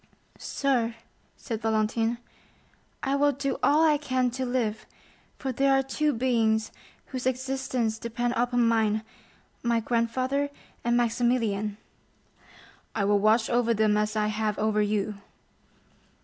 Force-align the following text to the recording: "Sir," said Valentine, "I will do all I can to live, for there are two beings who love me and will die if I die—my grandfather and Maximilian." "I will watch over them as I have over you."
"Sir," 0.39 0.95
said 1.37 1.61
Valentine, 1.61 2.17
"I 3.03 3.15
will 3.15 3.31
do 3.33 3.59
all 3.61 3.83
I 3.85 3.99
can 3.99 4.31
to 4.31 4.47
live, 4.47 4.87
for 5.37 5.51
there 5.51 5.77
are 5.77 5.83
two 5.83 6.11
beings 6.11 6.71
who 7.05 7.19
love 7.19 7.25
me 7.25 7.29
and 7.31 7.35
will 7.35 7.39
die 8.09 8.43
if 8.43 8.51
I 8.51 8.89
die—my 8.89 9.79
grandfather 9.81 10.49
and 10.83 10.97
Maximilian." 10.97 11.77
"I 12.95 13.05
will 13.05 13.19
watch 13.19 13.47
over 13.47 13.75
them 13.75 13.95
as 13.95 14.15
I 14.15 14.25
have 14.25 14.57
over 14.57 14.81
you." 14.81 15.19